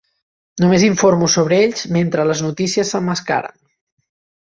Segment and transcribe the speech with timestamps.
[0.63, 3.65] Només informo sobre ells mentre les notícies s'emmascaren.